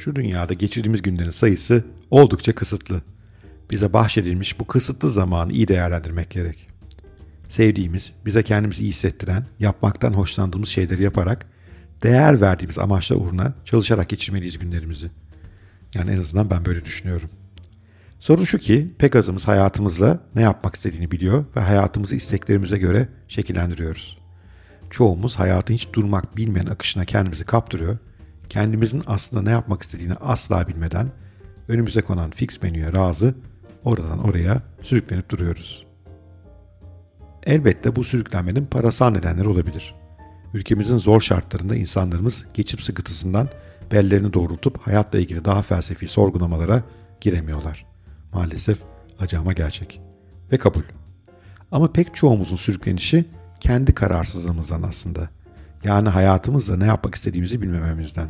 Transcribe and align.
Şu 0.00 0.16
dünyada 0.16 0.54
geçirdiğimiz 0.54 1.02
günlerin 1.02 1.30
sayısı 1.30 1.84
oldukça 2.10 2.54
kısıtlı. 2.54 3.02
Bize 3.70 3.92
bahşedilmiş 3.92 4.60
bu 4.60 4.66
kısıtlı 4.66 5.10
zamanı 5.10 5.52
iyi 5.52 5.68
değerlendirmek 5.68 6.30
gerek. 6.30 6.68
Sevdiğimiz, 7.48 8.12
bize 8.26 8.42
kendimizi 8.42 8.82
iyi 8.82 8.88
hissettiren, 8.88 9.46
yapmaktan 9.58 10.12
hoşlandığımız 10.12 10.68
şeyleri 10.68 11.02
yaparak, 11.02 11.46
değer 12.02 12.40
verdiğimiz 12.40 12.78
amaçla 12.78 13.16
uğruna 13.16 13.54
çalışarak 13.64 14.08
geçirmeliyiz 14.08 14.58
günlerimizi. 14.58 15.10
Yani 15.94 16.10
en 16.10 16.18
azından 16.18 16.50
ben 16.50 16.64
böyle 16.64 16.84
düşünüyorum. 16.84 17.30
Sorun 18.20 18.44
şu 18.44 18.58
ki 18.58 18.90
pek 18.98 19.16
azımız 19.16 19.48
hayatımızla 19.48 20.20
ne 20.34 20.42
yapmak 20.42 20.74
istediğini 20.74 21.10
biliyor 21.10 21.44
ve 21.56 21.60
hayatımızı 21.60 22.16
isteklerimize 22.16 22.78
göre 22.78 23.08
şekillendiriyoruz. 23.28 24.18
Çoğumuz 24.90 25.38
hayatın 25.38 25.74
hiç 25.74 25.88
durmak 25.92 26.36
bilmeyen 26.36 26.66
akışına 26.66 27.04
kendimizi 27.04 27.44
kaptırıyor. 27.44 27.98
Kendimizin 28.50 29.02
aslında 29.06 29.42
ne 29.42 29.50
yapmak 29.50 29.82
istediğini 29.82 30.14
asla 30.14 30.68
bilmeden 30.68 31.08
önümüze 31.68 32.00
konan 32.00 32.30
fix 32.30 32.62
menüye 32.62 32.92
razı 32.92 33.34
oradan 33.84 34.24
oraya 34.24 34.62
sürüklenip 34.82 35.30
duruyoruz. 35.30 35.86
Elbette 37.46 37.96
bu 37.96 38.04
sürüklenmenin 38.04 38.66
parasal 38.66 39.10
nedenleri 39.10 39.48
olabilir. 39.48 39.94
Ülkemizin 40.54 40.98
zor 40.98 41.20
şartlarında 41.20 41.76
insanlarımız 41.76 42.44
geçim 42.54 42.80
sıkıntısından 42.80 43.48
bellerini 43.92 44.32
doğrultup 44.32 44.78
hayatla 44.78 45.18
ilgili 45.18 45.44
daha 45.44 45.62
felsefi 45.62 46.08
sorgulamalara 46.08 46.82
giremiyorlar. 47.20 47.86
Maalesef 48.32 48.78
acama 49.18 49.52
gerçek. 49.52 50.00
Ve 50.52 50.58
kabul. 50.58 50.82
Ama 51.72 51.92
pek 51.92 52.14
çoğumuzun 52.14 52.56
sürüklenişi 52.56 53.24
kendi 53.60 53.94
kararsızlığımızdan 53.94 54.82
aslında. 54.82 55.28
Yani 55.84 56.08
hayatımızda 56.08 56.76
ne 56.76 56.86
yapmak 56.86 57.14
istediğimizi 57.14 57.62
bilmememizden. 57.62 58.28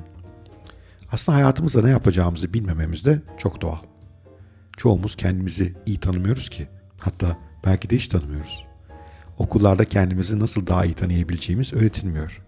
Aslında 1.12 1.38
hayatımızda 1.38 1.82
ne 1.82 1.90
yapacağımızı 1.90 2.54
bilmememiz 2.54 3.04
de 3.04 3.22
çok 3.38 3.60
doğal. 3.60 3.78
Çoğumuz 4.76 5.16
kendimizi 5.16 5.74
iyi 5.86 6.00
tanımıyoruz 6.00 6.48
ki. 6.48 6.68
Hatta 6.98 7.36
belki 7.66 7.90
de 7.90 7.96
hiç 7.96 8.08
tanımıyoruz. 8.08 8.66
Okullarda 9.38 9.84
kendimizi 9.84 10.38
nasıl 10.38 10.66
daha 10.66 10.84
iyi 10.84 10.94
tanıyabileceğimiz 10.94 11.72
öğretilmiyor. 11.72 12.42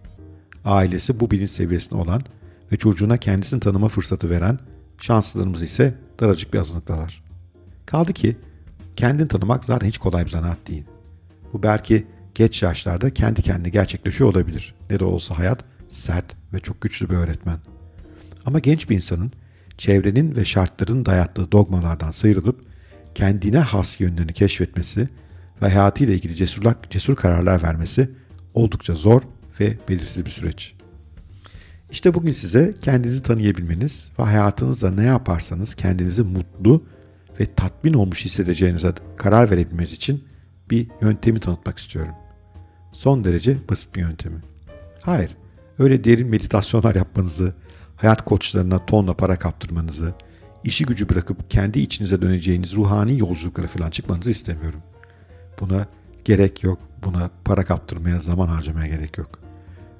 Ailesi 0.65 1.19
bu 1.19 1.31
bilinç 1.31 1.51
seviyesinde 1.51 1.95
olan 1.95 2.21
ve 2.71 2.77
çocuğuna 2.77 3.17
kendisini 3.17 3.59
tanıma 3.59 3.87
fırsatı 3.87 4.29
veren 4.29 4.59
şanslılarımız 4.99 5.63
ise 5.63 5.95
daracık 6.19 6.53
bir 6.53 6.59
azınlıktalar. 6.59 7.23
Kaldı 7.85 8.13
ki 8.13 8.37
kendini 8.95 9.27
tanımak 9.27 9.65
zaten 9.65 9.87
hiç 9.87 9.97
kolay 9.97 10.25
bir 10.25 10.29
zanaat 10.29 10.67
değil. 10.67 10.83
Bu 11.53 11.63
belki 11.63 12.07
geç 12.35 12.63
yaşlarda 12.63 13.13
kendi 13.13 13.41
kendine 13.41 13.69
gerçekleşiyor 13.69 14.29
olabilir. 14.29 14.75
Ne 14.89 14.99
de 14.99 15.05
olsa 15.05 15.39
hayat 15.39 15.63
sert 15.89 16.35
ve 16.53 16.59
çok 16.59 16.81
güçlü 16.81 17.09
bir 17.09 17.15
öğretmen. 17.15 17.57
Ama 18.45 18.59
genç 18.59 18.89
bir 18.89 18.95
insanın 18.95 19.31
çevrenin 19.77 20.35
ve 20.35 20.45
şartların 20.45 21.05
dayattığı 21.05 21.51
dogmalardan 21.51 22.11
sıyrılıp 22.11 22.61
kendine 23.15 23.59
has 23.59 24.01
yönlerini 24.01 24.33
keşfetmesi 24.33 25.09
ve 25.61 25.67
hayatıyla 25.67 26.13
ilgili 26.13 26.35
cesurlak, 26.35 26.91
cesur 26.91 27.15
kararlar 27.15 27.63
vermesi 27.63 28.09
oldukça 28.53 28.95
zor 28.95 29.21
ve 29.59 29.77
belirsiz 29.89 30.25
bir 30.25 30.31
süreç. 30.31 30.73
İşte 31.91 32.13
bugün 32.13 32.31
size 32.31 32.73
kendinizi 32.81 33.23
tanıyabilmeniz 33.23 34.09
ve 34.19 34.23
hayatınızda 34.23 34.91
ne 34.91 35.03
yaparsanız 35.03 35.75
kendinizi 35.75 36.23
mutlu 36.23 36.83
ve 37.39 37.45
tatmin 37.55 37.93
olmuş 37.93 38.25
hissedeceğinize 38.25 38.93
karar 39.17 39.51
verebilmeniz 39.51 39.91
için 39.91 40.23
bir 40.69 40.87
yöntemi 41.01 41.39
tanıtmak 41.39 41.77
istiyorum. 41.77 42.13
Son 42.93 43.23
derece 43.23 43.57
basit 43.69 43.95
bir 43.95 44.01
yöntemi. 44.01 44.39
Hayır, 45.01 45.37
öyle 45.79 46.03
derin 46.03 46.27
meditasyonlar 46.27 46.95
yapmanızı, 46.95 47.53
hayat 47.95 48.25
koçlarına 48.25 48.85
tonla 48.85 49.13
para 49.13 49.39
kaptırmanızı, 49.39 50.13
işi 50.63 50.85
gücü 50.85 51.09
bırakıp 51.09 51.51
kendi 51.51 51.79
içinize 51.79 52.21
döneceğiniz 52.21 52.75
ruhani 52.75 53.19
yolculuklara 53.19 53.67
falan 53.67 53.89
çıkmanızı 53.89 54.31
istemiyorum. 54.31 54.79
Buna 55.59 55.87
gerek 56.25 56.63
yok, 56.63 56.79
buna 57.05 57.29
para 57.45 57.65
kaptırmaya, 57.65 58.19
zaman 58.19 58.47
harcamaya 58.47 58.87
gerek 58.87 59.17
yok. 59.17 59.39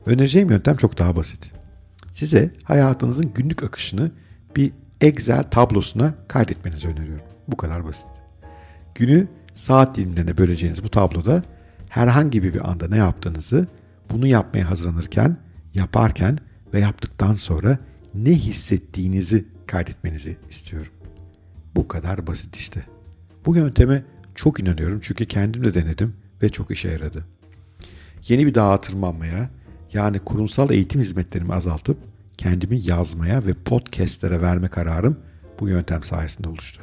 Önereceğim 0.05 0.49
yöntem 0.49 0.77
çok 0.77 0.97
daha 0.97 1.15
basit. 1.15 1.51
Size 2.11 2.51
hayatınızın 2.63 3.33
günlük 3.33 3.63
akışını 3.63 4.11
bir 4.55 4.71
Excel 5.01 5.43
tablosuna 5.43 6.13
kaydetmenizi 6.27 6.87
öneriyorum. 6.87 7.25
Bu 7.47 7.57
kadar 7.57 7.85
basit. 7.85 8.07
Günü 8.95 9.27
saat 9.53 9.95
dilimlerine 9.97 10.37
böleceğiniz 10.37 10.83
bu 10.83 10.89
tabloda 10.89 11.43
herhangi 11.93 12.43
bir 12.43 12.69
anda 12.71 12.87
ne 12.87 12.97
yaptığınızı, 12.97 13.67
bunu 14.11 14.27
yapmaya 14.27 14.69
hazırlanırken, 14.69 15.37
yaparken 15.73 16.39
ve 16.73 16.79
yaptıktan 16.79 17.33
sonra 17.33 17.77
ne 18.15 18.31
hissettiğinizi 18.31 19.45
kaydetmenizi 19.67 20.37
istiyorum. 20.49 20.91
Bu 21.75 21.87
kadar 21.87 22.27
basit 22.27 22.55
işte. 22.55 22.85
Bu 23.45 23.55
yönteme 23.55 24.03
çok 24.35 24.59
inanıyorum 24.59 24.99
çünkü 25.03 25.25
kendim 25.25 25.63
de 25.63 25.73
denedim 25.73 26.15
ve 26.43 26.49
çok 26.49 26.71
işe 26.71 26.89
yaradı. 26.89 27.25
Yeni 28.27 28.45
bir 28.45 28.55
dağa 28.55 28.79
tırmanmaya, 28.79 29.49
yani 29.93 30.19
kurumsal 30.19 30.71
eğitim 30.71 31.01
hizmetlerimi 31.01 31.53
azaltıp 31.53 31.97
kendimi 32.37 32.81
yazmaya 32.81 33.45
ve 33.45 33.53
podcastlere 33.53 34.41
verme 34.41 34.67
kararım 34.67 35.19
bu 35.59 35.69
yöntem 35.69 36.03
sayesinde 36.03 36.49
oluştu. 36.49 36.81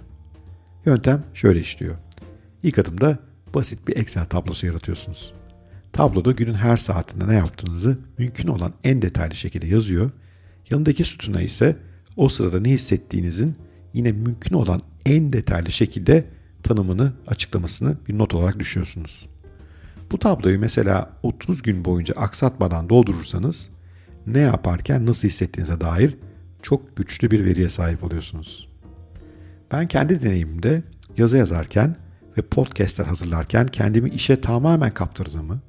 Yöntem 0.87 1.25
şöyle 1.35 1.61
işliyor. 1.61 1.95
İlk 2.63 2.79
adımda 2.79 3.30
basit 3.55 3.89
bir 3.89 3.97
Excel 3.97 4.25
tablosu 4.25 4.67
yaratıyorsunuz. 4.67 5.33
Tabloda 5.93 6.33
günün 6.33 6.55
her 6.55 6.77
saatinde 6.77 7.29
ne 7.29 7.35
yaptığınızı 7.35 7.99
mümkün 8.19 8.49
olan 8.49 8.73
en 8.85 9.03
detaylı 9.03 9.35
şekilde 9.35 9.67
yazıyor. 9.67 10.11
Yanındaki 10.71 11.05
sütuna 11.05 11.43
ise 11.43 11.77
o 12.17 12.29
sırada 12.29 12.61
ne 12.61 12.71
hissettiğinizin 12.71 13.57
yine 13.95 14.13
mümkün 14.13 14.55
olan 14.55 14.83
en 15.07 15.33
detaylı 15.33 15.73
şekilde 15.73 16.25
tanımını, 16.63 17.13
açıklamasını 17.27 17.97
bir 18.09 18.19
not 18.19 18.35
olarak 18.35 18.59
düşünüyorsunuz. 18.59 19.27
Bu 20.13 20.19
tabloyu 20.19 20.59
mesela 20.59 21.11
30 21.23 21.63
gün 21.63 21.85
boyunca 21.85 22.15
aksatmadan 22.15 22.89
doldurursanız 22.89 23.71
ne 24.27 24.39
yaparken 24.39 25.07
nasıl 25.07 25.29
hissettiğinize 25.29 25.81
dair 25.81 26.17
çok 26.63 26.97
güçlü 26.97 27.31
bir 27.31 27.45
veriye 27.45 27.69
sahip 27.69 28.05
oluyorsunuz. 28.05 28.69
Ben 29.73 29.89
kendi 29.89 30.23
deneyimimde 30.23 30.83
yazı 31.19 31.37
yazarken 31.37 31.97
ve 32.41 32.47
podcastler 32.47 33.05
hazırlarken 33.05 33.67
kendimi 33.67 34.11
işe 34.11 34.41
tamamen 34.41 34.95
kaptırdığımı, 34.95 35.61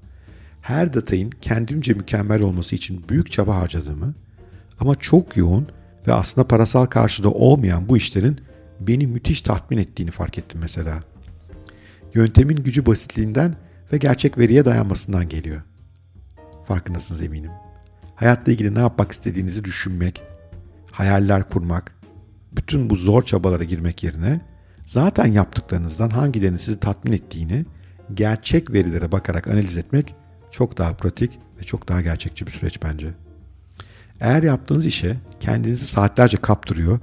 her 0.61 0.93
detayın 0.93 1.29
kendimce 1.29 1.93
mükemmel 1.93 2.41
olması 2.41 2.75
için 2.75 3.03
büyük 3.09 3.31
çaba 3.31 3.55
harcadığımı 3.55 4.13
ama 4.79 4.95
çok 4.95 5.37
yoğun 5.37 5.67
ve 6.07 6.13
aslında 6.13 6.47
parasal 6.47 6.85
karşılığı 6.85 7.31
olmayan 7.31 7.89
bu 7.89 7.97
işlerin 7.97 8.41
beni 8.79 9.07
müthiş 9.07 9.41
tatmin 9.41 9.77
ettiğini 9.77 10.11
fark 10.11 10.37
ettim 10.37 10.59
mesela. 10.61 11.03
Yöntemin 12.13 12.55
gücü 12.55 12.85
basitliğinden 12.85 13.55
ve 13.93 13.97
gerçek 13.97 14.37
veriye 14.37 14.65
dayanmasından 14.65 15.29
geliyor. 15.29 15.61
Farkındasınız 16.67 17.21
eminim. 17.21 17.51
Hayatla 18.15 18.51
ilgili 18.51 18.75
ne 18.75 18.79
yapmak 18.79 19.11
istediğinizi 19.11 19.63
düşünmek, 19.63 20.21
hayaller 20.91 21.49
kurmak, 21.49 21.95
bütün 22.51 22.89
bu 22.89 22.95
zor 22.95 23.23
çabalara 23.23 23.63
girmek 23.63 24.03
yerine 24.03 24.41
zaten 24.85 25.25
yaptıklarınızdan 25.25 26.09
hangilerinin 26.09 26.57
sizi 26.57 26.79
tatmin 26.79 27.11
ettiğini 27.11 27.65
gerçek 28.13 28.73
verilere 28.73 29.11
bakarak 29.11 29.47
analiz 29.47 29.77
etmek 29.77 30.15
çok 30.51 30.77
daha 30.77 30.93
pratik 30.93 31.39
ve 31.59 31.63
çok 31.63 31.89
daha 31.89 32.01
gerçekçi 32.01 32.47
bir 32.47 32.51
süreç 32.51 32.83
bence. 32.83 33.07
Eğer 34.19 34.43
yaptığınız 34.43 34.85
işe 34.85 35.17
kendinizi 35.39 35.87
saatlerce 35.87 36.37
kaptırıyor 36.37 36.99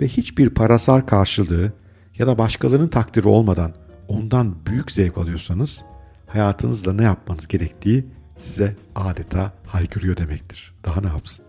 ve 0.00 0.08
hiçbir 0.08 0.50
parasal 0.50 1.00
karşılığı 1.00 1.72
ya 2.18 2.26
da 2.26 2.38
başkalarının 2.38 2.88
takdiri 2.88 3.28
olmadan 3.28 3.74
ondan 4.08 4.66
büyük 4.66 4.92
zevk 4.92 5.18
alıyorsanız 5.18 5.82
hayatınızda 6.26 6.92
ne 6.92 7.02
yapmanız 7.02 7.48
gerektiği 7.48 8.06
size 8.36 8.76
adeta 8.94 9.52
haykırıyor 9.66 10.16
demektir. 10.16 10.74
Daha 10.84 11.00
ne 11.00 11.06
yapsın? 11.06 11.44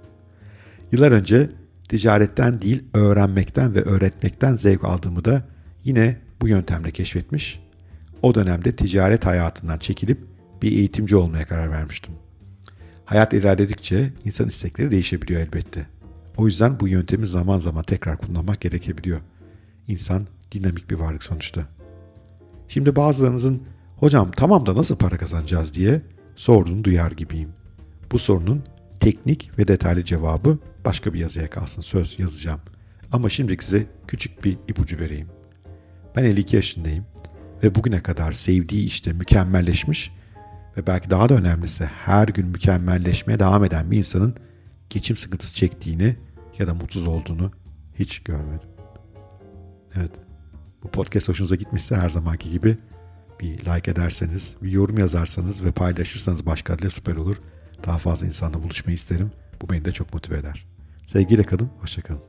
Yıllar 0.92 1.12
önce 1.12 1.50
ticaretten 1.90 2.62
değil 2.62 2.84
öğrenmekten 2.94 3.76
ve 3.76 3.82
öğretmekten 3.82 4.56
zevk 4.56 4.84
aldığımı 4.84 5.26
da 5.26 5.44
yine 5.84 6.18
bu 6.42 6.48
yöntemle 6.48 6.92
keşfetmiş. 6.92 7.60
O 8.22 8.36
dönemde 8.36 8.76
ticaret 8.76 9.26
hayatından 9.26 9.78
çekilip 9.78 10.20
bir 10.62 10.72
eğitimci 10.72 11.16
olmaya 11.16 11.46
karar 11.46 11.72
vermiştim. 11.72 12.14
Hayat 13.06 13.34
ilerledikçe 13.34 14.14
insan 14.26 14.48
istekleri 14.48 14.92
değişebiliyor 14.92 15.42
elbette. 15.42 15.86
O 16.38 16.46
yüzden 16.46 16.80
bu 16.80 16.88
yöntemi 16.88 17.28
zaman 17.28 17.58
zaman 17.58 17.84
tekrar 17.84 18.18
kullanmak 18.18 18.62
gerekebiliyor. 18.62 19.20
İnsan 19.88 20.28
dinamik 20.52 20.90
bir 20.90 20.96
varlık 20.96 21.24
sonuçta. 21.24 21.66
Şimdi 22.68 22.96
bazılarınızın 22.96 23.64
hocam 23.98 24.32
tamam 24.32 24.66
da 24.66 24.76
nasıl 24.76 24.96
para 24.96 25.18
kazanacağız 25.18 25.74
diye 25.74 26.02
sorduğunu 26.36 26.84
duyar 26.84 27.12
gibiyim. 27.12 27.50
Bu 28.12 28.20
sorunun 28.20 28.64
teknik 29.00 29.60
ve 29.60 29.68
detaylı 29.68 30.06
cevabı 30.06 30.58
başka 30.86 31.14
bir 31.14 31.20
yazıya 31.20 31.50
kalsın. 31.50 31.82
Söz 31.82 32.20
yazacağım. 32.20 32.60
Ama 33.12 33.30
şimdi 33.30 33.58
size 33.62 33.86
küçük 34.08 34.44
bir 34.44 34.58
ipucu 34.68 35.00
vereyim. 35.00 35.28
Ben 36.16 36.24
52 36.24 36.56
yaşındayım 36.56 37.06
ve 37.64 37.76
bugüne 37.76 38.04
kadar 38.04 38.32
sevdiği 38.32 38.86
işte 38.86 39.14
mükemmelleşmiş 39.14 40.12
ve 40.78 40.88
belki 40.88 41.10
daha 41.10 41.30
da 41.30 41.34
önemlisi 41.34 41.86
her 41.86 42.28
gün 42.28 42.46
mükemmelleşmeye 42.46 43.40
devam 43.40 43.64
eden 43.64 43.92
bir 43.92 43.98
insanın 43.98 44.36
geçim 44.90 45.18
sıkıntısı 45.18 45.56
çektiğini 45.56 46.16
ya 46.60 46.68
da 46.68 46.74
mutsuz 46.74 47.08
olduğunu 47.08 47.52
hiç 48.00 48.20
görmedim. 48.20 48.70
Evet. 49.96 50.12
Bu 50.84 50.88
podcast 50.88 51.30
hoşunuza 51.30 51.56
gitmişse 51.56 51.96
her 51.96 52.10
zamanki 52.10 52.52
gibi 52.52 52.78
bir 53.40 53.60
like 53.60 53.92
ederseniz, 53.92 54.56
bir 54.62 54.72
yorum 54.72 54.98
yazarsanız 54.98 55.64
ve 55.64 55.72
paylaşırsanız 55.72 56.46
başkalarıyla 56.46 56.90
süper 56.90 57.16
olur. 57.16 57.38
Daha 57.86 57.98
fazla 57.98 58.28
insanla 58.28 58.64
buluşmayı 58.64 58.96
isterim. 58.96 59.32
Bu 59.62 59.70
beni 59.70 59.86
de 59.86 59.92
çok 59.92 60.14
motive 60.14 60.38
eder. 60.38 60.66
Sevgiyle 61.06 61.44
kalın, 61.44 61.70
hoşçakalın. 61.80 62.29